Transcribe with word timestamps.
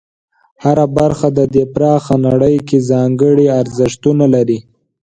هره 0.63 0.85
برخه 0.97 1.27
د 1.37 1.39
دې 1.53 1.63
پراخه 1.73 2.15
نړۍ 2.27 2.55
کې 2.67 2.85
ځانګړي 2.91 3.45
ارزښتونه 3.61 4.25
لري. 4.35 4.59